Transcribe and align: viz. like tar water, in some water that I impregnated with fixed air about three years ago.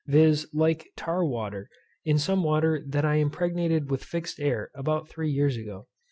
viz. 0.07 0.47
like 0.51 0.87
tar 0.97 1.23
water, 1.23 1.69
in 2.05 2.17
some 2.17 2.41
water 2.41 2.81
that 2.87 3.05
I 3.05 3.17
impregnated 3.17 3.91
with 3.91 4.03
fixed 4.03 4.39
air 4.39 4.71
about 4.73 5.07
three 5.09 5.29
years 5.29 5.57
ago. 5.57 5.85